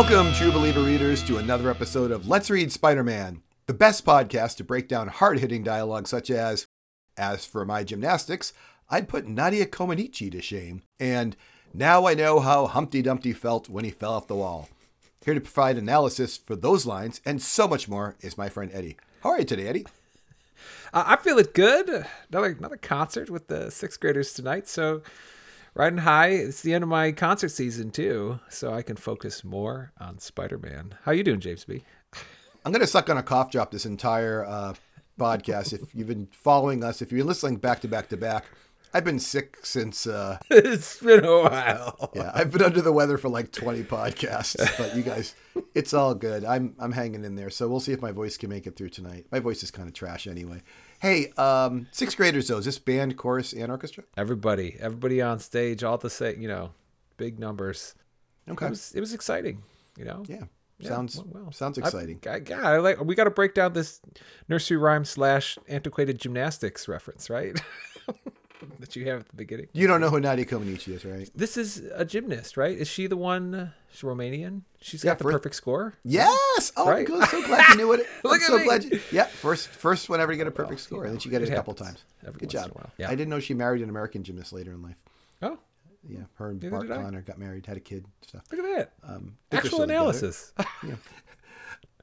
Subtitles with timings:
[0.00, 4.56] Welcome, True Believer readers, to another episode of Let's Read Spider Man, the best podcast
[4.56, 6.66] to break down hard hitting dialogue such as,
[7.18, 8.54] As for my gymnastics,
[8.88, 11.36] I'd put Nadia Comaneci to shame, and
[11.74, 14.70] Now I know how Humpty Dumpty felt when he fell off the wall.
[15.22, 18.96] Here to provide analysis for those lines and so much more is my friend Eddie.
[19.22, 19.86] How are you today, Eddie?
[20.94, 22.06] Uh, I feel it good.
[22.30, 24.66] Another another concert with the sixth graders tonight.
[24.66, 25.02] So
[25.74, 26.28] riding high.
[26.28, 30.58] It's the end of my concert season too, so I can focus more on Spider
[30.58, 30.94] Man.
[31.04, 31.84] How you doing, James B?
[32.64, 34.74] I'm going to suck on a cough drop this entire uh,
[35.18, 35.72] podcast.
[35.72, 38.44] if you've been following us, if you've been listening back to back to back,
[38.92, 40.06] I've been sick since.
[40.06, 42.10] Uh, it's been a while.
[42.14, 45.34] yeah, I've been under the weather for like 20 podcasts, but you guys,
[45.74, 46.44] it's all good.
[46.44, 48.88] I'm I'm hanging in there, so we'll see if my voice can make it through
[48.90, 49.26] tonight.
[49.30, 50.62] My voice is kind of trash anyway.
[51.00, 54.04] Hey, um, sixth graders though, is this band, chorus, and orchestra?
[54.16, 56.72] Everybody, everybody on stage, all the same, you know,
[57.16, 57.94] big numbers.
[58.48, 58.66] Okay.
[58.66, 59.62] It was it was exciting,
[59.96, 60.24] you know.
[60.26, 60.44] Yeah,
[60.78, 61.52] Yeah, sounds well.
[61.52, 62.18] sounds exciting.
[62.26, 63.00] I, I, yeah, I like.
[63.04, 64.00] We got to break down this
[64.48, 67.58] nursery rhyme slash antiquated gymnastics reference, right?
[68.80, 69.68] that you have at the beginning.
[69.72, 71.28] you don't know who Nadia Comaneci is, right?
[71.34, 72.76] This is a gymnast, right?
[72.76, 73.72] Is she the one?
[73.92, 74.62] She's Romanian.
[74.80, 75.94] She's Yeah, got the for- perfect score.
[76.04, 76.72] Yes.
[76.76, 77.08] Oh, I'm Right.
[77.08, 78.06] so glad you knew it.
[78.24, 78.64] Look I'm at so me.
[78.64, 79.00] glad you.
[79.12, 81.48] Yeah, first first whenever you get a perfect Well, score, and then she got it,
[81.48, 82.04] it a couple times.
[82.26, 82.72] every Good job.
[82.98, 83.08] Yeah.
[83.08, 84.96] I didn't know she married an American gymnast later in life.
[85.42, 85.58] Oh,
[86.08, 88.42] Yeah, her and Neither Bart Conner got married, had a kid, stuff.
[88.50, 88.92] look at that.
[89.02, 90.52] Um, Actual analysis.
[90.80, 90.98] together.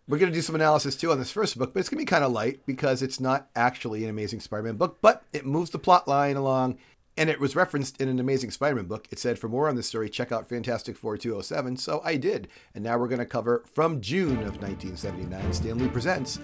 [0.09, 2.05] We're going to do some analysis too on this first book, but it's going to
[2.05, 5.69] be kind of light because it's not actually an Amazing Spider-Man book, but it moves
[5.71, 6.77] the plot line along.
[7.17, 9.07] And it was referenced in an Amazing Spider-Man book.
[9.11, 11.75] It said, for more on this story, check out Fantastic Four 207.
[11.75, 12.47] So I did.
[12.73, 16.39] And now we're going to cover from June of 1979, Stan Lee Presents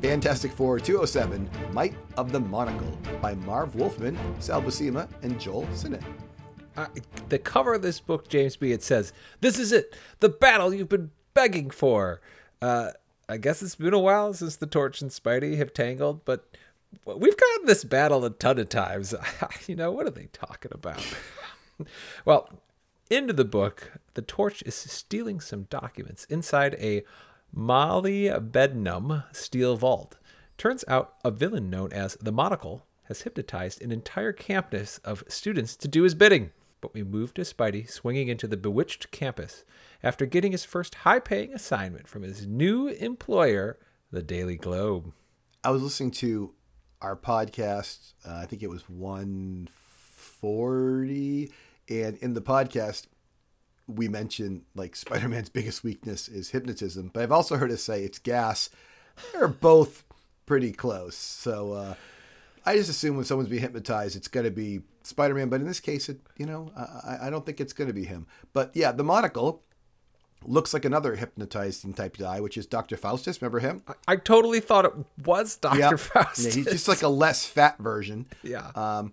[0.00, 6.02] Fantastic Four 207, Might of the Monocle by Marv Wolfman, Sal Buscema, and Joe Sinnott.
[6.76, 6.86] Uh,
[7.28, 8.72] the cover of this book, James B.
[8.72, 12.20] It says, "This is it, the battle you've been begging for."
[12.62, 12.92] Uh,
[13.28, 16.48] I guess it's been a while since the Torch and Spidey have tangled, but
[17.04, 19.14] we've gotten this battle a ton of times.
[19.66, 21.04] you know, what are they talking about?
[22.24, 22.48] well,
[23.10, 27.02] into the book, the Torch is stealing some documents inside a
[27.54, 30.16] molybdenum steel vault.
[30.56, 35.76] Turns out a villain known as the Monocle has hypnotized an entire campus of students
[35.76, 36.52] to do his bidding.
[36.82, 39.64] But we move to Spidey swinging into the bewitched campus
[40.02, 43.78] after getting his first high paying assignment from his new employer,
[44.10, 45.12] the Daily Globe.
[45.64, 46.52] I was listening to
[47.00, 48.14] our podcast.
[48.26, 51.52] Uh, I think it was 140,
[51.88, 53.06] and in the podcast,
[53.86, 58.18] we mentioned like Spider-Man's biggest weakness is hypnotism, but I've also heard us say it's
[58.18, 58.70] gas.
[59.32, 60.02] They're both
[60.46, 61.94] pretty close, so uh,
[62.64, 65.48] I just assume when someone's being hypnotized, it's going to be Spider-Man.
[65.48, 67.94] But in this case, it you know I, I- I don't think it's going to
[67.94, 68.26] be him.
[68.52, 69.62] But yeah, the monocle
[70.44, 73.40] looks like another hypnotizing type guy, which is Doctor Faustus.
[73.40, 73.82] Remember him?
[74.08, 74.92] I totally thought it
[75.24, 75.78] was Dr.
[75.78, 75.98] Yep.
[76.00, 76.44] Faustus.
[76.56, 78.26] Yeah, he's just like a less fat version.
[78.42, 78.70] Yeah.
[78.74, 79.12] Um,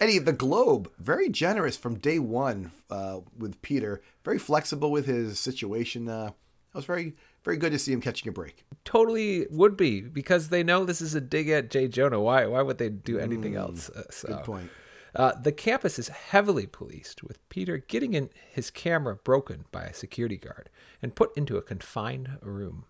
[0.00, 4.00] Eddie, the Globe, very generous from day one uh, with Peter.
[4.24, 6.08] Very flexible with his situation.
[6.08, 6.30] Uh,
[6.72, 8.64] it was very, very good to see him catching a break.
[8.84, 12.20] totally would be because they know this is a dig at Jay Jonah.
[12.20, 12.46] Why?
[12.46, 13.88] Why would they do anything else?
[13.90, 14.70] Uh, so, Good point.
[15.14, 19.94] Uh, the campus is heavily policed, with Peter getting in his camera broken by a
[19.94, 20.70] security guard
[21.02, 22.84] and put into a confined room.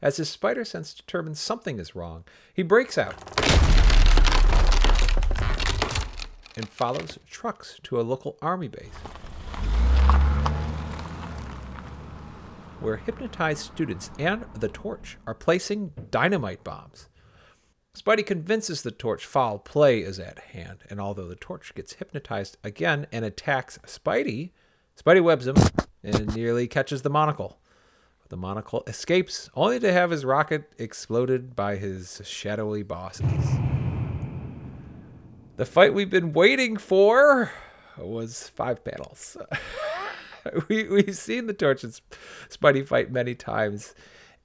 [0.00, 2.24] As his spider sense determines something is wrong,
[2.54, 3.14] he breaks out
[6.56, 8.88] and follows trucks to a local army base.
[12.80, 17.08] Where hypnotized students and the torch are placing dynamite bombs.
[17.94, 22.56] Spidey convinces the torch foul play is at hand, and although the torch gets hypnotized
[22.64, 24.50] again and attacks Spidey,
[24.96, 25.56] Spidey webs him
[26.02, 27.58] and nearly catches the monocle.
[28.28, 33.26] The monocle escapes, only to have his rocket exploded by his shadowy bosses.
[35.56, 37.50] The fight we've been waiting for
[37.98, 39.36] was five panels.
[40.68, 42.14] we, we've seen the Torch and Sp-
[42.48, 43.94] Spidey fight many times,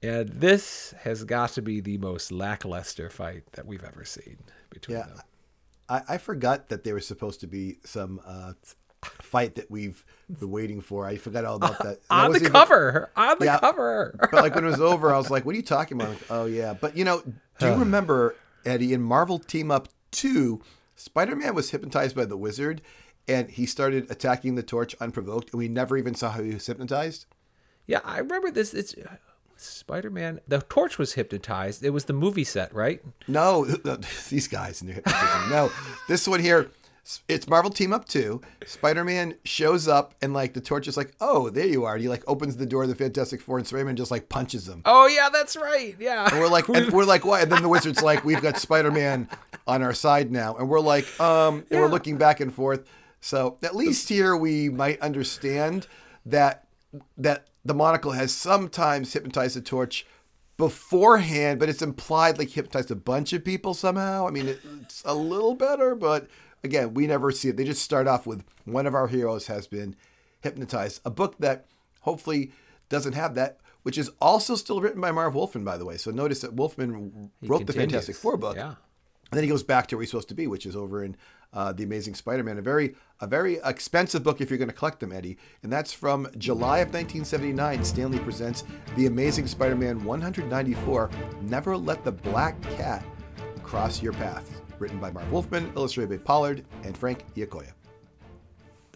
[0.02, 4.38] and this has got to be the most lackluster fight that we've ever seen
[4.70, 5.06] between Yeah.
[5.06, 5.20] them.
[5.88, 8.54] I, I forgot that there was supposed to be some uh,
[9.02, 10.04] fight that we've
[10.40, 11.06] been waiting for.
[11.06, 11.98] I forgot all about that.
[12.10, 13.58] I On the even- cover, on the Yeah.
[13.60, 14.16] cover.
[14.32, 16.30] but like when it was over, I was like, "What are you talking about?" Like,
[16.30, 17.22] oh yeah, but you know,
[17.58, 18.34] do you remember
[18.64, 20.60] Eddie in Marvel Team Up Two?
[20.98, 22.80] Spider-Man was hypnotized by the Wizard,
[23.28, 26.66] and he started attacking the Torch unprovoked, and we never even saw how he was
[26.66, 27.26] hypnotized.
[27.86, 28.72] yeah, I remember this.
[28.74, 28.94] It's
[29.56, 30.40] Spider-Man.
[30.46, 31.82] The Torch was hypnotized.
[31.84, 33.00] It was the movie set, right?
[33.26, 33.64] No,
[34.28, 35.50] these guys and their hypnotism.
[35.50, 35.72] No,
[36.08, 36.70] this one here.
[37.28, 38.40] it's Marvel Team Up 2.
[38.66, 41.94] Spider Man shows up, and like the torch is like, oh, there you are.
[41.94, 44.28] And he like opens the door of the Fantastic Four, and Spider Man just like
[44.28, 44.82] punches him.
[44.84, 45.96] Oh, yeah, that's right.
[45.98, 46.28] Yeah.
[46.30, 47.42] And we're like, and we're like, what?
[47.42, 49.28] And then the wizard's like, we've got Spider Man
[49.66, 50.56] on our side now.
[50.56, 52.86] And we're like, um, and we're looking back and forth.
[53.20, 55.86] So at least here we might understand
[56.24, 56.66] that
[57.16, 60.06] that the monocle has sometimes hypnotized the torch
[60.56, 64.26] beforehand, but it's implied like hypnotized a bunch of people somehow.
[64.26, 66.28] I mean, it's a little better, but
[66.64, 67.56] again, we never see it.
[67.56, 69.96] They just start off with one of our heroes has been
[70.40, 71.00] hypnotized.
[71.04, 71.66] A book that
[72.00, 72.52] hopefully
[72.88, 75.96] doesn't have that, which is also still written by Marv Wolfman, by the way.
[75.96, 77.72] So notice that Wolfman He wrote the.
[77.72, 78.56] Fantastic Four book.
[78.56, 78.74] Yeah.
[79.30, 81.16] And then he goes back to where he's supposed to be, which is over in
[81.52, 82.58] uh, the Amazing Spider-Man.
[82.58, 85.38] A very, a very expensive book if you're going to collect them, Eddie.
[85.62, 87.84] And that's from July of 1979.
[87.84, 88.64] Stan Lee presents
[88.96, 91.10] The Amazing Spider-Man 194.
[91.42, 93.04] Never let the black cat
[93.62, 94.62] cross your path.
[94.78, 97.72] Written by Marv Wolfman, illustrated by Pollard and Frank Giacoia.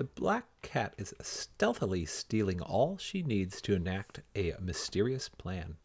[0.00, 5.76] The Black Cat is stealthily stealing all she needs to enact a mysterious plan.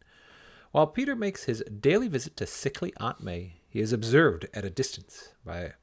[0.72, 4.70] While Peter makes his daily visit to sickly Aunt May, he is observed at a
[4.70, 5.74] distance by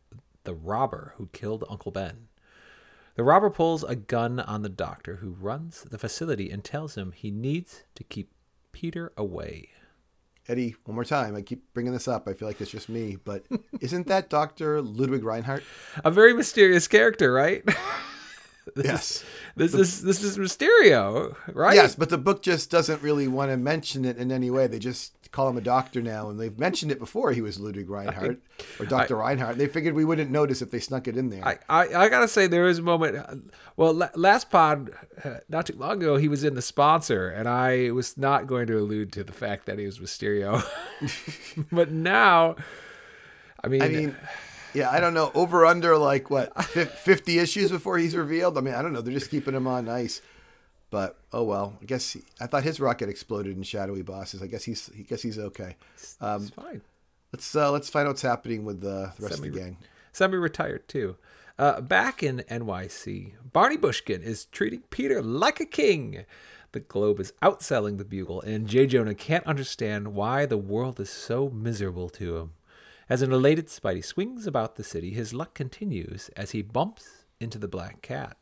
[0.43, 2.27] the robber who killed Uncle Ben.
[3.15, 7.11] The robber pulls a gun on the doctor, who runs the facility and tells him
[7.11, 8.31] he needs to keep
[8.71, 9.69] Peter away.
[10.47, 11.35] Eddie, one more time.
[11.35, 12.27] I keep bringing this up.
[12.27, 13.45] I feel like it's just me, but
[13.79, 14.81] isn't that Dr.
[14.81, 15.61] Ludwig Rinehart?
[16.03, 17.63] A very mysterious character, right?
[18.75, 19.01] This Yes.
[19.01, 19.23] Is,
[19.55, 21.75] this is this is Mysterio, right?
[21.75, 24.67] Yes, but the book just doesn't really want to mention it in any way.
[24.67, 27.31] They just call him a doctor now, and they've mentioned it before.
[27.31, 28.37] He was Ludwig Rinehart
[28.79, 29.55] or Doctor Rinehart.
[29.55, 31.45] They figured we wouldn't notice if they snuck it in there.
[31.45, 33.51] I, I, I gotta say there was a moment.
[33.75, 34.91] Well, la- last pod,
[35.25, 38.67] uh, not too long ago, he was in the sponsor, and I was not going
[38.67, 40.63] to allude to the fact that he was Mysterio.
[41.71, 42.55] but now,
[43.63, 44.15] I mean, I mean,
[44.75, 45.31] yeah, I don't know.
[45.33, 48.55] Over under like what fifty issues before he's revealed.
[48.55, 49.01] I mean, I don't know.
[49.01, 50.21] They're just keeping him on ice.
[50.93, 51.73] But oh well.
[51.81, 54.43] I guess he, I thought his rocket exploded in shadowy bosses.
[54.43, 55.75] I guess he's I guess he's okay.
[56.21, 56.81] Um, it's fine.
[57.31, 59.77] let's uh, let's find out what's happening with uh, the rest of the gang.
[60.11, 61.15] Semi-retired too.
[61.57, 66.25] Uh, back in NYC, Barney Bushkin is treating Peter like a king.
[66.73, 68.85] The Globe is outselling the Bugle, and J.
[68.85, 72.51] Jonah can't understand why the world is so miserable to him.
[73.09, 77.57] As an elated Spidey swings about the city, his luck continues as he bumps into
[77.57, 78.37] the Black Cat.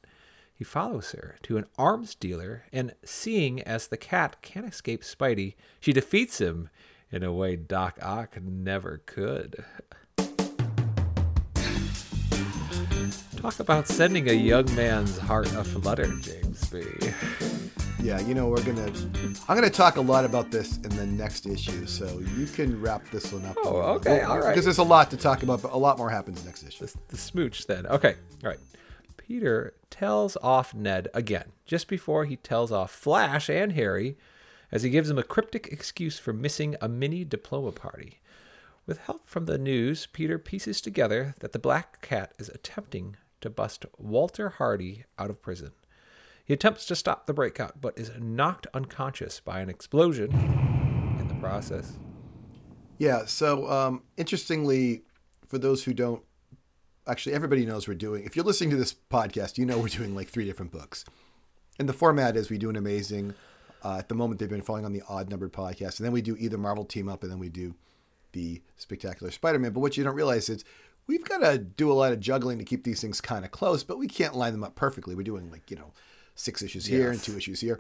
[0.62, 5.56] He follows her to an arms dealer, and seeing as the cat can't escape Spidey,
[5.80, 6.70] she defeats him
[7.12, 9.66] in a way Doc Ock never could.
[13.38, 16.84] Talk about sending a young man's heart aflutter, James B.
[18.00, 18.94] Yeah, you know we're gonna.
[19.50, 23.10] I'm gonna talk a lot about this in the next issue, so you can wrap
[23.10, 23.58] this one up.
[23.64, 24.50] Oh, okay, all right.
[24.50, 26.86] Because there's a lot to talk about, but a lot more happens next issue.
[26.86, 27.88] The, the smooch, then.
[27.88, 28.14] Okay,
[28.44, 28.60] all right.
[29.32, 34.18] Peter tells off Ned again, just before he tells off Flash and Harry,
[34.74, 38.20] as he gives him a cryptic excuse for missing a mini diploma party.
[38.86, 43.50] With help from the news, Peter pieces together that the Black Cat is attempting to
[43.50, 45.72] bust Walter Hardy out of prison.
[46.44, 50.34] He attempts to stop the breakout, but is knocked unconscious by an explosion
[51.22, 51.94] in the process.
[52.98, 53.24] Yeah.
[53.28, 55.04] So, um, interestingly,
[55.48, 56.22] for those who don't,
[57.08, 58.24] actually, everybody knows we're doing.
[58.24, 61.06] If you're listening to this podcast, you know we're doing like three different books,
[61.80, 63.34] and the format is we do an amazing.
[63.84, 66.22] Uh, at the moment, they've been falling on the odd numbered podcast, and then we
[66.22, 67.74] do either Marvel Team Up, and then we do
[68.34, 69.72] the Spectacular Spider-Man.
[69.72, 70.64] But what you don't realize is
[71.08, 73.84] we've got to do a lot of juggling to keep these things kind of close,
[73.84, 75.16] but we can't line them up perfectly.
[75.16, 75.94] We're doing like you know
[76.36, 77.80] six issues here and two issues here.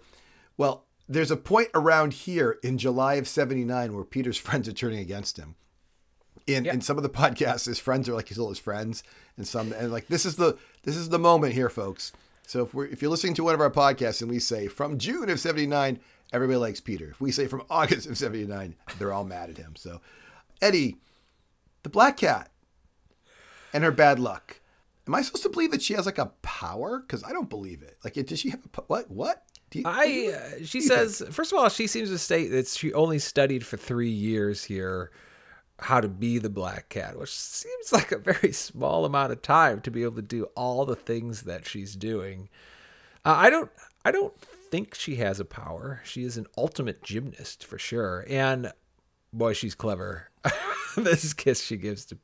[0.57, 4.99] Well, there's a point around here in July of '79 where Peter's friends are turning
[4.99, 5.55] against him.
[6.47, 6.73] In, Yeah.
[6.73, 9.03] in some of the podcasts, his friends are like still his friends,
[9.37, 12.11] and some and like this is the this is the moment here, folks.
[12.47, 14.97] So if we're if you're listening to one of our podcasts and we say from
[14.97, 15.99] June of '79,
[16.33, 17.09] everybody likes Peter.
[17.09, 19.75] If we say from August of '79, they're all mad at him.
[19.75, 20.01] So
[20.61, 20.97] Eddie,
[21.83, 22.51] the Black Cat,
[23.73, 24.59] and her bad luck.
[25.07, 26.99] Am I supposed to believe that she has like a power?
[26.99, 27.97] Because I don't believe it.
[28.03, 29.09] Like, does she have a what?
[29.09, 29.43] What?
[29.73, 33.19] You, I uh, she says first of all she seems to state that she only
[33.19, 35.11] studied for three years here
[35.81, 39.81] how to be the black cat which seems like a very small amount of time
[39.81, 42.49] to be able to do all the things that she's doing
[43.25, 43.71] uh, i don't
[44.05, 48.71] i don't think she has a power she is an ultimate gymnast for sure and
[49.33, 50.29] boy she's clever
[50.97, 52.17] this kiss she gives to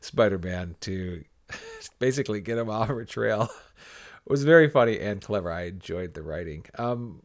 [0.00, 1.24] spider-man to
[1.98, 3.50] basically get him off her trail
[4.30, 5.50] was very funny and clever.
[5.50, 6.64] I enjoyed the writing.
[6.76, 7.22] Um,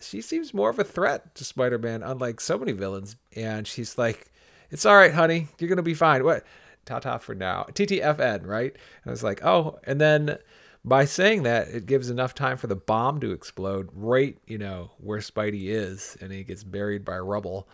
[0.00, 3.16] she seems more of a threat to Spider-Man, unlike so many villains.
[3.36, 4.31] And she's like,
[4.72, 5.46] "It's all right, honey.
[5.60, 6.44] You're gonna be fine." What?
[6.84, 7.66] ta ta for now.
[7.72, 8.72] TTFN, right?
[8.72, 10.38] And I was like, oh, and then
[10.84, 14.90] by saying that, it gives enough time for the bomb to explode right, you know,
[14.98, 17.68] where Spidey is, and he gets buried by rubble.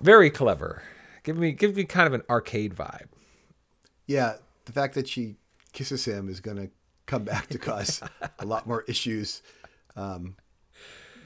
[0.00, 0.82] Very clever.
[1.22, 3.08] Give me, give me kind of an arcade vibe.
[4.06, 5.36] Yeah, the fact that she
[5.72, 6.70] kisses him is going to
[7.06, 8.02] come back to cause
[8.38, 9.42] a lot more issues,
[9.96, 10.36] um,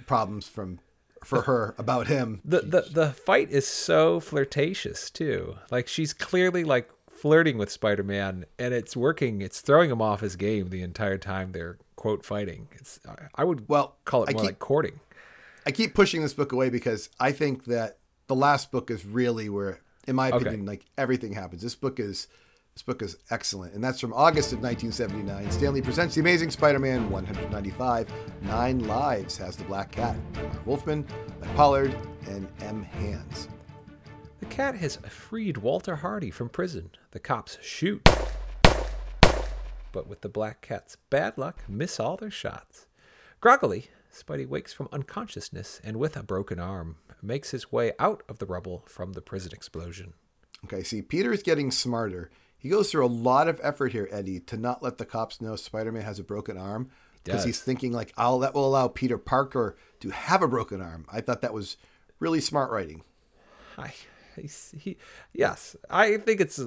[0.06, 0.80] problems from
[1.24, 2.40] for her about him.
[2.44, 5.56] The, the the fight is so flirtatious too.
[5.70, 9.40] Like she's clearly like flirting with Spider-Man, and it's working.
[9.40, 12.68] It's throwing him off his game the entire time they're quote fighting.
[12.72, 13.00] It's
[13.34, 15.00] I would Well, call it I more keep- like courting.
[15.66, 19.48] I keep pushing this book away because I think that the last book is really
[19.48, 20.46] where, in my Okay.
[20.46, 21.62] opinion, like everything happens.
[21.62, 22.28] This book is
[22.76, 25.50] this book is excellent, and that's from August of 1979.
[25.50, 28.06] Stan Lee presents the Amazing Spider-Man 195.
[28.42, 31.06] Nine Lives has the Black Cat, Marv Wolfman,
[31.40, 31.96] Mike Pollard,
[32.28, 32.82] and M.
[32.82, 33.48] Hands.
[34.40, 36.90] The cat has freed Walter Hardy from prison.
[37.12, 38.06] The cops shoot,
[39.90, 42.88] but with the black cat's bad luck, miss all their shots.
[43.40, 48.38] Groggily, Spidey wakes from unconsciousness and with a broken arm makes his way out of
[48.38, 50.12] the rubble from the prison explosion.
[50.64, 52.30] Okay, see, Peter is getting smarter.
[52.58, 55.56] He goes through a lot of effort here, Eddie, to not let the cops know
[55.56, 56.90] Spider-Man has a broken arm
[57.22, 61.06] because he's thinking like, "Oh, that will allow Peter Parker to have a broken arm."
[61.10, 61.76] I thought that was
[62.18, 63.02] really smart writing.
[63.78, 63.92] I,
[64.36, 64.96] he,
[65.32, 66.60] yes, I think it's.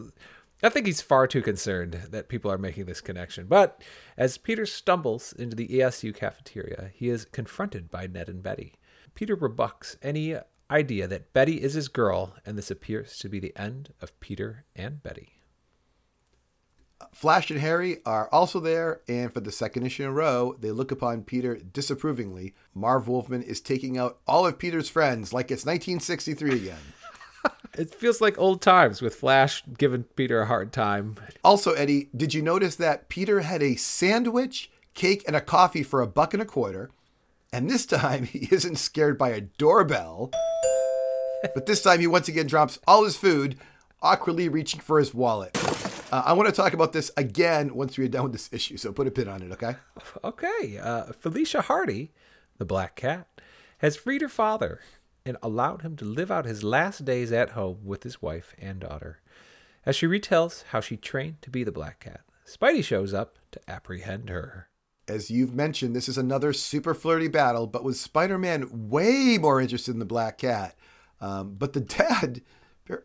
[0.61, 3.47] I think he's far too concerned that people are making this connection.
[3.47, 3.81] But
[4.17, 8.73] as Peter stumbles into the ESU cafeteria, he is confronted by Ned and Betty.
[9.15, 10.35] Peter rebucks any
[10.69, 14.65] idea that Betty is his girl, and this appears to be the end of Peter
[14.75, 15.38] and Betty.
[17.13, 20.71] Flash and Harry are also there, and for the second issue in a row, they
[20.71, 22.53] look upon Peter disapprovingly.
[22.73, 26.77] Marv Wolfman is taking out all of Peter's friends like it's 1963 again.
[27.77, 31.15] It feels like old times with Flash giving Peter a hard time.
[31.45, 36.01] Also, Eddie, did you notice that Peter had a sandwich, cake, and a coffee for
[36.01, 36.89] a buck and a quarter?
[37.53, 40.31] And this time he isn't scared by a doorbell.
[41.53, 43.57] But this time he once again drops all his food,
[44.01, 45.55] awkwardly reaching for his wallet.
[46.11, 48.91] Uh, I want to talk about this again once we're done with this issue, so
[48.91, 49.75] put a pin on it, okay?
[50.23, 52.11] Okay, uh, Felicia Hardy,
[52.57, 53.27] the black cat,
[53.77, 54.79] has freed her father
[55.23, 58.79] and allowed him to live out his last days at home with his wife and
[58.79, 59.19] daughter.
[59.85, 63.59] As she retells how she trained to be the black cat, Spidey shows up to
[63.69, 64.69] apprehend her.
[65.07, 69.61] As you've mentioned, this is another super flirty battle, but with Spider Man way more
[69.61, 70.75] interested in the black cat.
[71.21, 72.41] Um, but the dad,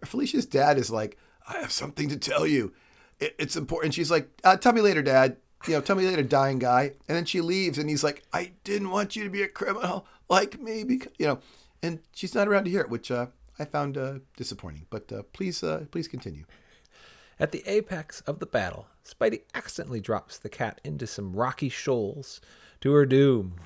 [0.06, 2.72] Felicia's dad, is like, I have something to tell you.
[3.20, 3.94] It, it's important.
[3.94, 5.36] She's like, uh, Tell me later, dad.
[5.66, 6.92] You know, tell me later, dying guy.
[7.08, 10.06] And then she leaves, and he's like, I didn't want you to be a criminal
[10.28, 11.38] like me, because, you know,
[11.82, 13.26] and she's not around to hear it, which uh,
[13.58, 14.86] I found uh, disappointing.
[14.90, 16.44] But uh, please, uh, please continue.
[17.40, 22.40] At the apex of the battle, Spidey accidentally drops the cat into some rocky shoals
[22.80, 23.56] to her doom.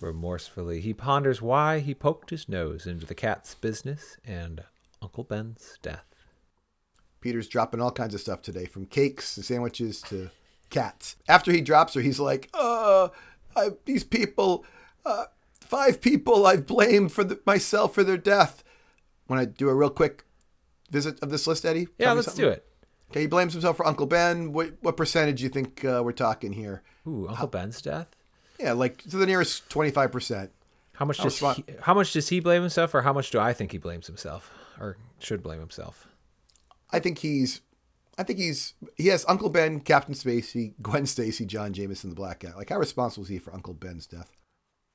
[0.00, 4.64] Remorsefully, he ponders why he poked his nose into the cat's business and
[5.00, 6.04] Uncle Ben's death.
[7.26, 10.30] Peter's dropping all kinds of stuff today, from cakes to sandwiches to
[10.70, 11.16] cats.
[11.28, 13.08] After he drops her, he's like, "Uh,
[13.56, 14.64] I, these people,
[15.04, 15.24] uh,
[15.60, 18.62] five people I've blamed for the, myself for their death."
[19.26, 20.22] Want to do a real quick
[20.88, 21.88] visit of this list, Eddie?
[21.98, 22.44] Yeah, let's something?
[22.44, 22.64] do it.
[23.10, 24.52] Okay, he blames himself for Uncle Ben.
[24.52, 26.84] What what percentage do you think uh, we're talking here?
[27.08, 28.06] Ooh, Uncle Ben's death.
[28.60, 30.52] Yeah, like to the nearest twenty five percent.
[30.92, 33.52] How much does he, how much does he blame himself, or how much do I
[33.52, 36.06] think he blames himself, or should blame himself?
[36.90, 37.60] I think he's.
[38.18, 42.40] I think he's he has Uncle Ben, Captain Stacy, Gwen Stacy, John Jameson, the Black
[42.40, 42.56] Cat.
[42.56, 44.30] Like how responsible is he for Uncle Ben's death?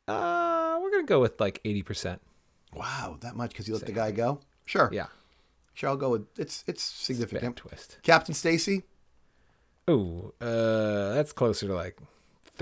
[0.07, 2.19] Uh, we're gonna go with like eighty percent.
[2.73, 4.39] Wow, that much because he let the guy go?
[4.65, 4.89] Sure.
[4.91, 5.07] Yeah,
[5.73, 7.57] Sure, I'll go with it's it's significant.
[7.57, 7.99] twist.
[8.01, 8.83] Captain Stacy,
[9.89, 11.97] Ooh, uh, that's closer to like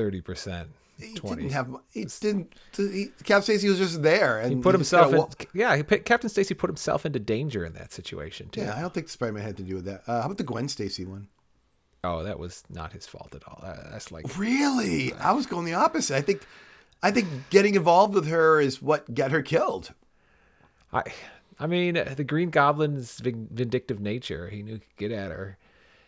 [0.03, 0.69] thirty percent.
[0.97, 1.43] he Twenty.
[1.43, 5.13] didn't have he didn't he, Captain Stacy was just there and He put just himself
[5.41, 5.47] in.
[5.53, 8.61] Yeah, he Captain Stacy put himself into danger in that situation too.
[8.61, 10.03] yeah, I don't think Spider-Man had to do with that.
[10.07, 11.27] Uh, how about the Gwen Stacy one?
[12.03, 13.59] Oh, that was not his fault at all.
[13.61, 15.11] Uh, That's like Really?
[15.15, 16.15] I was going the opposite.
[16.15, 16.43] I think
[17.03, 19.93] I think getting involved with her is what got her killed.
[20.93, 21.03] I.
[21.61, 24.47] I mean, the Green Goblin's vindictive nature.
[24.47, 25.57] He knew he could get at her.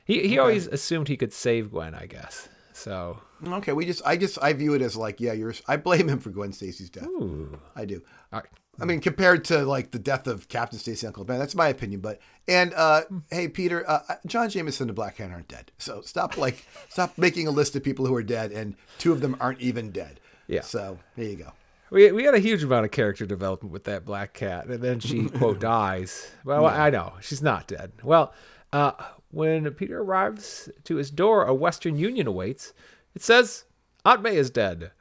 [0.05, 1.93] He he always assumed he could save Gwen.
[1.93, 2.47] I guess.
[2.81, 3.19] So.
[3.45, 6.19] Okay, we just I just I view it as like yeah, you're I blame him
[6.19, 7.05] for Gwen Stacy's death.
[7.05, 7.59] Ooh.
[7.75, 8.01] I do.
[8.31, 8.45] Right.
[8.79, 12.01] I mean, compared to like the death of Captain Stacy Uncle Ben, that's my opinion.
[12.01, 16.37] But and uh, hey, Peter, uh, John Jameson and Black Hand aren't dead, so stop
[16.37, 19.61] like stop making a list of people who are dead, and two of them aren't
[19.61, 20.19] even dead.
[20.47, 20.61] Yeah.
[20.61, 21.51] So there you go.
[21.91, 24.99] we we had a huge amount of character development with that black cat, and then
[24.99, 26.31] she quote dies.
[26.43, 27.91] Well, I know she's not dead.
[28.03, 28.33] Well,
[28.73, 28.93] uh,
[29.31, 32.73] when Peter arrives to his door, a Western Union awaits.
[33.15, 33.65] It says
[34.05, 34.91] Aunt May is dead.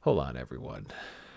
[0.00, 0.86] Hold on, everyone.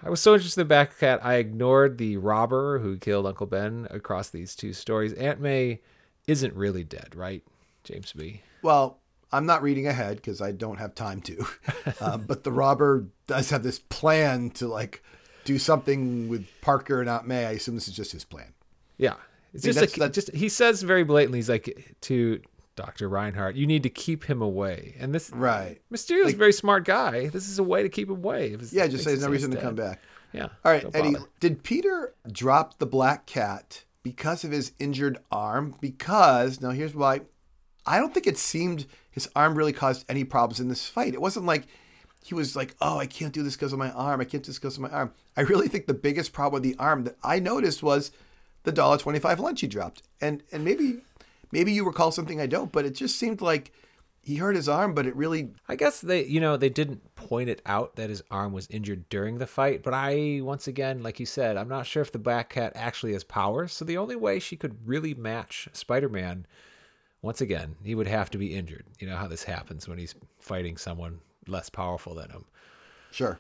[0.04, 3.48] I was so interested in the Black Cat, I ignored the robber who killed Uncle
[3.48, 5.12] Ben across these two stories.
[5.14, 5.82] Aunt May
[6.28, 7.44] isn't really dead, right,
[7.84, 8.42] James B?
[8.62, 9.00] Well,
[9.32, 11.46] I'm not reading ahead because I don't have time to.
[12.00, 15.04] Uh, but the robber does have this plan to like
[15.44, 17.46] do something with Parker and Aunt May.
[17.46, 18.54] I assume this is just his plan.
[18.98, 19.16] Yeah,
[19.54, 21.40] it's just that's- a, that's- just he says very blatantly.
[21.40, 22.42] He's like to
[22.76, 25.82] Doctor Rinehart, "You need to keep him away." And this Right.
[25.92, 27.28] Mysterio's a very smart guy.
[27.28, 28.52] This is a way to keep him away.
[28.54, 30.00] If Yeah, just say there's no reason to come back.
[30.32, 30.44] Yeah.
[30.64, 31.26] All right, Eddie, bother.
[31.40, 35.76] did Peter drop the black cat because of his injured arm?
[35.82, 37.22] Because, now here's why.
[37.86, 41.14] I don't think it seemed his arm really caused any problems in this fight.
[41.16, 41.66] It wasn't like
[42.24, 44.22] he was like, oh, I can't do this because of my arm.
[44.22, 45.12] I can't do this because of my arm.
[45.36, 48.12] I really think the biggest problem with the arm that I noticed was
[48.64, 50.04] the dollar twenty-five lunch he dropped.
[50.22, 51.02] And and maybe
[51.52, 53.72] maybe you recall something I don't, but it just seemed like
[54.22, 57.50] he hurt his arm, but it really I guess they, you know, they didn't point
[57.50, 61.20] it out that his arm was injured during the fight, but I, once again, like
[61.20, 63.68] you said, I'm not sure if the Black Cat actually has power.
[63.68, 66.46] So the only way she could really match Spider Man,
[67.22, 68.86] once again, he would have to be injured.
[69.00, 72.46] You know how this happens when he's fighting someone less powerful than him.
[73.12, 73.40] sure.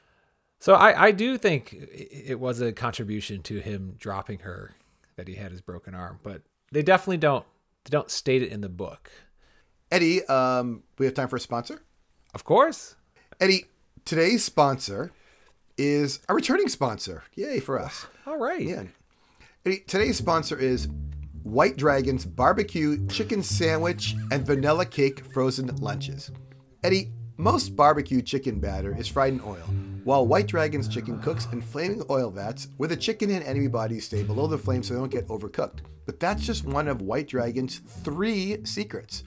[0.62, 4.76] So I, I do think it was a contribution to him dropping her
[5.20, 7.46] that he had his broken arm, but they definitely don't
[7.84, 9.12] they don't state it in the book.
[9.92, 11.82] Eddie, um, we have time for a sponsor?
[12.34, 12.96] Of course.
[13.42, 13.66] Eddie,
[14.06, 15.12] today's sponsor
[15.78, 17.24] is a returning sponsor.
[17.36, 18.06] Yay for us.
[18.26, 18.62] All right.
[18.62, 18.84] Yeah.
[19.66, 20.88] Eddie, today's sponsor is
[21.44, 26.32] White Dragon's barbecue chicken sandwich and vanilla cake frozen lunches.
[26.82, 29.68] Eddie, most barbecue chicken batter is fried in oil,
[30.10, 34.06] while White Dragon's chicken cooks in flaming oil vats where the chicken and enemy bodies
[34.06, 35.82] stay below the flame so they don't get overcooked.
[36.08, 39.24] But that's just one of White Dragon's three secrets.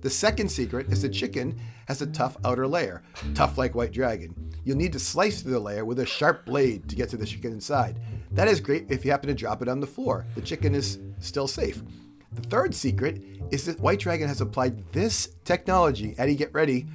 [0.00, 3.02] The second secret is the chicken has a tough outer layer,
[3.34, 4.34] tough like white dragon.
[4.64, 7.26] You'll need to slice through the layer with a sharp blade to get to the
[7.26, 8.00] chicken inside.
[8.32, 10.24] That is great if you happen to drop it on the floor.
[10.34, 11.82] The chicken is still safe.
[12.32, 16.86] The third secret is that White Dragon has applied this technology, Eddie, get ready,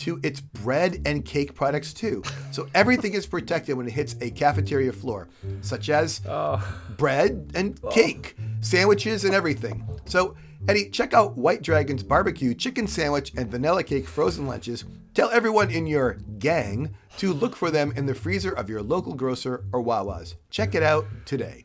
[0.00, 2.22] to its bread and cake products too.
[2.50, 5.28] So everything is protected when it hits a cafeteria floor,
[5.60, 6.62] such as oh.
[6.96, 7.90] bread and oh.
[7.90, 9.86] cake, sandwiches and everything.
[10.06, 10.36] So,
[10.68, 14.84] Eddie, check out White Dragon's barbecue chicken sandwich and vanilla cake frozen lunches.
[15.14, 19.14] Tell everyone in your gang to look for them in the freezer of your local
[19.14, 20.36] grocer or Wawa's.
[20.50, 21.64] Check it out today.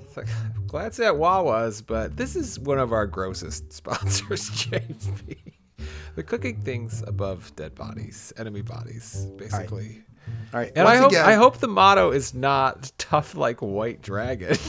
[0.00, 0.28] It's like,
[0.66, 5.36] glad it's at Wawa's, but this is one of our grossest sponsors, James B.
[6.14, 10.02] They're cooking things above dead bodies, enemy bodies, basically.
[10.52, 13.60] All right, And once I hope again, I hope the motto is not tough like
[13.60, 14.56] white dragon.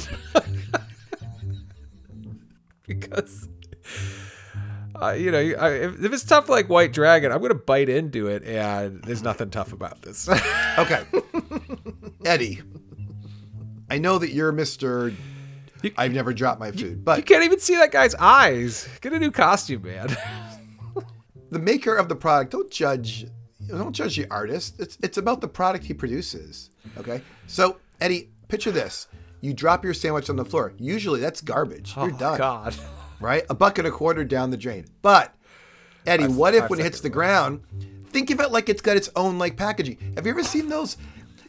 [2.88, 3.48] because
[5.02, 7.90] uh, you know, I, if, if it's tough like white dragon, I'm going to bite
[7.90, 10.30] into it and there's nothing tough about this.
[10.78, 11.04] Okay,
[12.24, 12.62] Eddie,
[13.90, 15.12] I know that you're Mister.
[15.98, 18.88] I've never dropped my food, you but You can't even see that guy's eyes.
[19.02, 20.16] Get a new costume, man.
[21.52, 23.28] the maker of the product don't judge
[23.68, 28.72] don't judge the artist it's it's about the product he produces okay so eddie picture
[28.72, 29.08] this
[29.42, 32.76] you drop your sandwich on the floor usually that's garbage you're oh, done God.
[33.20, 35.36] right a buck and a quarter down the drain but
[36.06, 37.62] eddie what if when it hits the ground
[38.08, 40.96] think of it like it's got its own like packaging have you ever seen those
[40.96, 41.02] do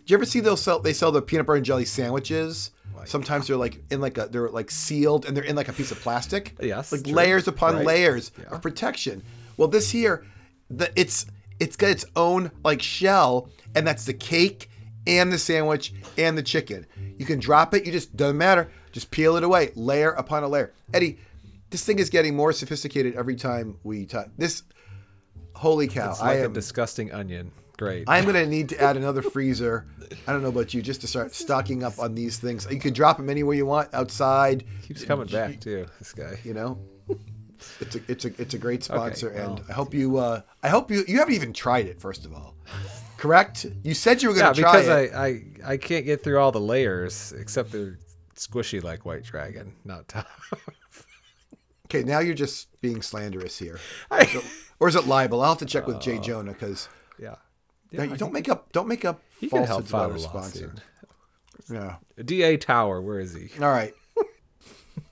[0.07, 2.71] you ever see those sell they sell the peanut butter and jelly sandwiches
[3.05, 5.91] Sometimes they're like in like a they're like sealed and they're in like a piece
[5.91, 6.55] of plastic.
[6.61, 7.12] Yes, like true.
[7.12, 7.87] layers upon Right.
[7.87, 8.55] layers Yeah.
[8.55, 9.23] of protection.
[9.57, 10.25] Well, this here,
[10.71, 11.27] the it's
[11.61, 14.69] it's got its own like shell, and that's the cake
[15.07, 16.87] and the sandwich and the chicken.
[17.19, 17.87] You can drop it.
[17.87, 18.71] You just doesn't matter.
[18.93, 20.73] Just peel it away, layer upon a layer.
[20.93, 21.19] Eddie,
[21.71, 24.62] this thing is getting more sophisticated every time we touch this.
[25.55, 26.11] Holy cow!
[26.11, 26.53] It's like I a am.
[26.53, 27.53] disgusting onion.
[27.79, 28.05] Great.
[28.07, 29.87] I'm gonna need to add another freezer.
[30.27, 32.67] I don't know about you, just to start stocking up on these things.
[32.71, 34.65] You can drop them anywhere you want, outside.
[34.83, 35.87] Keeps coming back too.
[35.99, 36.38] This guy.
[36.45, 36.79] You know,
[37.81, 39.66] it's a it's a it's a great sponsor, and well.
[39.68, 42.01] I hope you uh, I hope you you haven't even tried it.
[42.01, 42.55] First of all,
[43.16, 43.66] correct?
[43.83, 45.14] You said you were gonna try because it.
[45.14, 47.98] I, I I can't get through all the layers except they're
[48.37, 50.53] squishy like white dragon, not tough.
[51.94, 53.79] Okay, now you're just being slanderous here,
[54.11, 54.42] I-
[54.81, 55.42] or is it libel?
[55.42, 57.35] I'll have to check with Jay Jonah because yeah.
[57.90, 60.75] you don't make up don't make up He can help falsehoods about our a sponsor.
[61.70, 61.96] Yeah.
[62.25, 62.57] D.A.
[62.57, 63.51] Tower, where is he?
[63.62, 63.94] All right.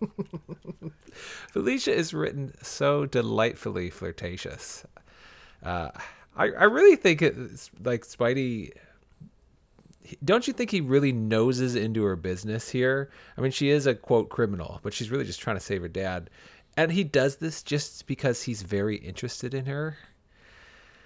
[1.48, 4.84] Felicia is written so delightfully flirtatious.
[5.62, 5.90] Uh,
[6.36, 8.72] I, I really think it's like Spidey
[10.24, 13.10] don't you think he really noses into her business here?
[13.36, 15.88] I mean, she is a quote criminal, but she's really just trying to save her
[15.88, 16.30] dad.
[16.76, 19.98] And he does this just because he's very interested in her.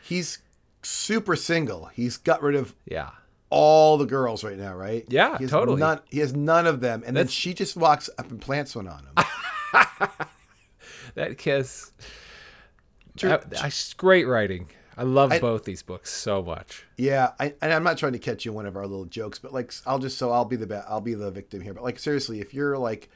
[0.02, 0.38] He's
[0.83, 1.87] super single.
[1.87, 3.11] He's got rid of Yeah.
[3.50, 5.04] All the girls right now, right?
[5.09, 5.80] Yeah, he totally.
[5.80, 8.88] None, he has none of them, and then she just walks up and plants one
[8.88, 9.24] on him.
[11.14, 11.92] That kiss.
[13.16, 14.68] True- That- that's great writing.
[14.96, 16.85] I love I- both these books so much.
[16.96, 19.38] yeah, I, and I'm not trying to catch you in one of our little jokes,
[19.38, 21.74] but like, I'll just so I'll be the ba- I'll be the victim here.
[21.74, 23.09] But like, seriously, if you're like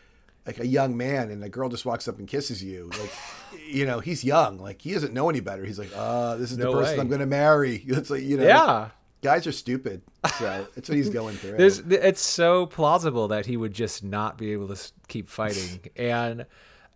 [0.46, 3.12] like a young man and a girl just walks up and kisses you, like,
[3.68, 5.64] you know, he's young, like he doesn't know any better.
[5.64, 7.00] He's like, uh, this is No the person way.
[7.00, 7.82] I'm going to marry.
[7.86, 8.88] It's like, you know, Yeah.
[9.22, 10.02] Guys are stupid.
[10.38, 11.56] So it's what he's going through.
[11.56, 16.46] There's, it's so plausible that he would just not be able to keep fighting, and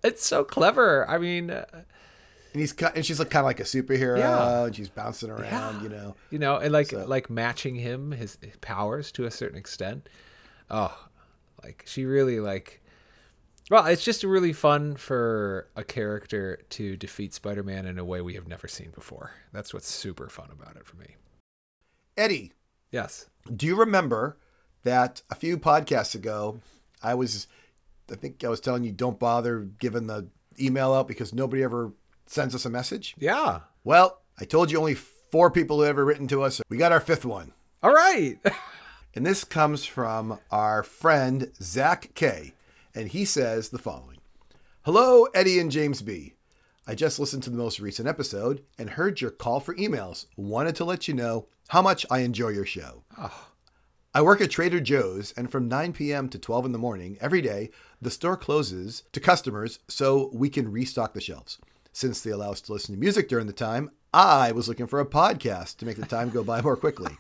[0.05, 1.09] it's so clever.
[1.09, 4.65] I mean, uh, and he's and she's like kind of like a superhero, Yeah.
[4.65, 5.83] and she's bouncing around, Yeah.
[5.83, 6.15] you know.
[6.31, 10.09] you know, and like So- like matching him his powers to a certain extent.
[10.71, 10.97] Oh,
[11.63, 12.81] like she really like.
[13.71, 18.35] Well, it's just really fun for a character to defeat Spider-Man in a way we
[18.35, 19.31] have never seen before.
[19.53, 21.15] That's what's super fun about it for me.
[22.17, 22.53] Eddie,
[22.91, 23.27] Yes.
[23.55, 24.37] do you remember
[24.85, 26.61] that a few podcasts ago,
[27.03, 27.47] I was,
[28.11, 30.29] I think I was telling you, don't bother giving the
[30.61, 31.93] email out because nobody ever
[32.27, 33.15] sends us a message?
[33.19, 33.61] Yeah.
[33.85, 36.61] Well, I told you only four people have ever written to us.
[36.69, 37.53] We got our fifth one.
[37.83, 38.39] All right.
[39.15, 42.55] And this comes from our friend Zach K.
[42.95, 44.17] And he says the following
[44.87, 46.33] Hello, Eddie and James B.
[46.85, 50.27] I just listened to the most recent episode and heard your call for emails.
[50.37, 53.05] Wanted to let you know how much I enjoy your show.
[53.17, 53.51] Ah.
[54.13, 56.29] I work at Trader Joe's, and from 9 p.m.
[56.29, 60.73] to 12 in the morning every day, the store closes to customers so we can
[60.73, 61.59] restock the shelves.
[61.93, 64.99] Since they allow us to listen to music during the time, I was looking for
[64.99, 67.17] a podcast to make the time go by more quickly.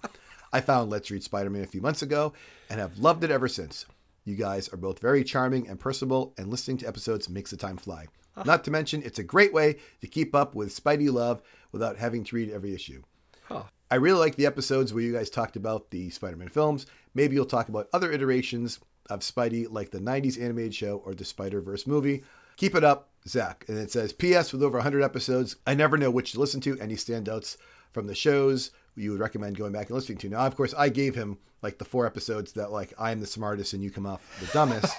[0.52, 2.32] I found Let's Read Spider Man a few months ago
[2.68, 3.86] and have loved it ever since.
[4.24, 7.76] You guys are both very charming and personable, and listening to episodes makes the time
[7.76, 8.06] fly.
[8.44, 12.24] Not to mention, it's a great way to keep up with Spidey love without having
[12.24, 13.02] to read every issue.
[13.44, 13.64] Huh.
[13.90, 16.86] I really like the episodes where you guys talked about the Spider Man films.
[17.14, 21.24] Maybe you'll talk about other iterations of Spidey, like the 90s animated show or the
[21.24, 22.24] Spider Verse movie.
[22.56, 23.64] Keep it up, Zach.
[23.68, 24.52] And it says, P.S.
[24.52, 26.78] With over 100 episodes, I never know which to listen to.
[26.80, 27.56] Any standouts
[27.92, 30.28] from the shows you would recommend going back and listening to?
[30.28, 33.72] Now, of course, I gave him like the four episodes that, like, I'm the smartest
[33.72, 34.94] and you come off the dumbest.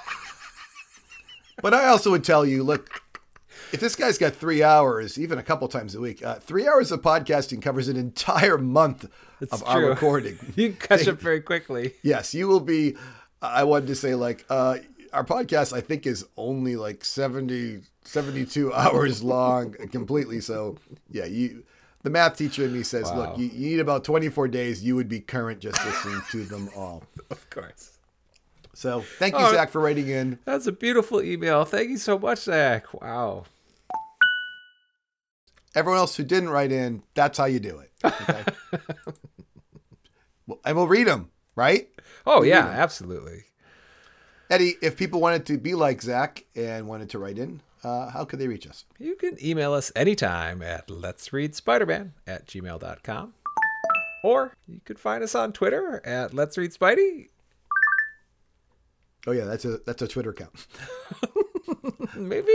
[1.61, 3.02] but I also would tell you, look,
[3.71, 6.91] if this guy's got three hours, even a couple times a week, uh, three hours
[6.91, 9.09] of podcasting covers an entire month
[9.41, 10.37] It's of our recording.
[10.55, 11.93] You catch up very quickly.
[12.03, 12.95] yes, you will be.
[13.41, 14.77] I wanted to say, like, uh,
[15.11, 20.39] our podcast, I think, is only like 70, 72 hours long completely.
[20.41, 20.77] So,
[21.11, 21.63] yeah, you.
[22.03, 23.15] The math teacher in me says, Wow.
[23.17, 24.83] look, you, you need about 24 days.
[24.83, 27.03] You would be current just listening to them all.
[27.31, 27.97] Of course.
[28.73, 29.51] So, thank you, Oh.
[29.53, 30.39] Zach, for writing in.
[30.45, 31.63] That's a beautiful email.
[31.65, 32.91] Thank you so much, Zach.
[33.01, 33.45] Wow.
[35.75, 37.91] Everyone else who didn't write in, that's how you do it.
[38.03, 38.43] Okay?
[40.45, 41.87] Well, and we'll read them, right?
[42.25, 43.45] Oh yeah, absolutely.
[44.49, 48.25] Eddie, if people wanted to be like Zach and wanted to write in, uh, how
[48.25, 48.83] could they reach us?
[48.99, 53.33] You can email us anytime at let's read spider-man at gmail.com.
[54.21, 57.29] Or you could find us on Twitter at let's read spidey.
[59.25, 60.51] Oh yeah, that's a that's a Twitter account.
[62.15, 62.51] Maybe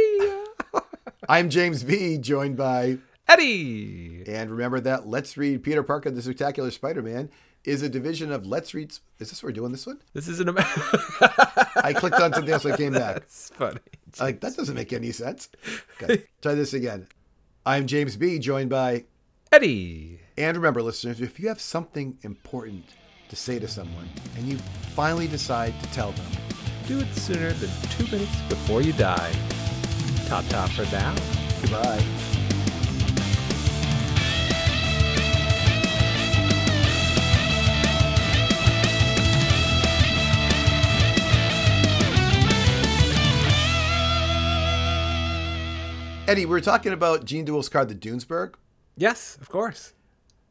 [0.75, 0.81] uh,
[1.29, 4.23] I'm James B, joined by Eddie.
[4.27, 7.31] and remember that Let's Read Peter Parker the Spectacular Spider-Man
[7.65, 8.91] is a division of Let's Read.
[9.19, 10.01] Is this we're doing this one?
[10.13, 12.65] This is an I clicked on something else.
[12.65, 13.15] When I came back.
[13.15, 13.81] That's funny.
[14.21, 15.49] Like that doesn't make any sense.
[16.03, 17.09] Okay, try this again.
[17.65, 19.05] I'm James B, joined by
[19.53, 20.21] Eddie.
[20.37, 22.85] And remember, listeners, if you have something important
[23.29, 24.57] to say to someone and you
[24.95, 26.27] finally decide to tell them,
[26.88, 29.31] Do it sooner than two minutes before you die.
[30.27, 31.14] Ta ta for now.
[31.61, 32.03] goodbye.
[46.27, 48.53] Eddie, we were talking about Gene Duel's card, the Dunesburg,
[48.98, 49.94] Yes, of course.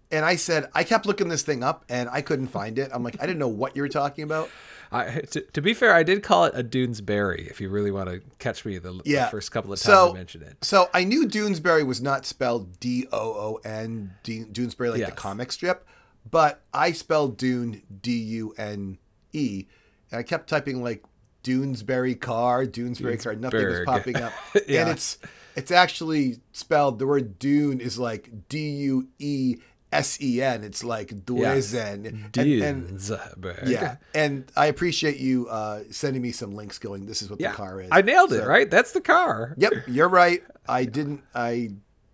[0.09, 2.89] and I said I kept looking this thing up and I couldn't find it.
[2.91, 4.49] I'm like, I didn't know what you were talking about.
[4.91, 7.47] I, to, to be fair, I did call it a Doonesberry.
[7.49, 10.13] If you really want to catch me the, the first couple of times So- I
[10.13, 10.57] mentioned it.
[10.63, 15.09] So I knew Doonesbury was not spelled D O O N, D- Doonesbury like Yes.
[15.09, 15.85] the comic strip,
[16.29, 18.97] but I spelled Dune D U N
[19.33, 19.65] E,
[20.11, 21.03] and I kept typing like
[21.43, 23.35] Doonesbury car, Doonesbury car.
[23.35, 24.33] Nothing was popping up,
[24.67, 24.81] Yeah.
[24.81, 25.17] and it's
[25.55, 26.99] it's actually spelled.
[26.99, 29.57] The word Dune is like D U E
[29.91, 30.63] S E N.
[30.63, 32.05] It's like Duezen.
[32.05, 36.77] And, and yeah, and I appreciate you uh, sending me some links.
[36.79, 37.51] Going, this is what Yeah.
[37.51, 37.89] the car is.
[37.91, 38.69] I nailed it, right?
[38.69, 39.53] That's the car.
[39.57, 40.43] Yep, you're right.
[40.67, 41.23] I didn't.
[41.33, 41.69] I.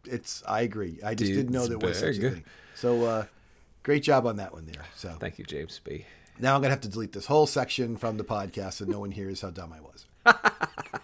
[0.06, 0.44] It's.
[0.48, 1.00] I agree.
[1.04, 2.44] I just didn't know there was such a thing.
[2.76, 3.26] So, uh,
[3.84, 4.84] great job on that one there.
[4.96, 6.06] So Thank you, James B.
[6.40, 9.12] now I'm gonna have to delete this whole section from the podcast so no one
[9.12, 10.06] hears how dumb I was.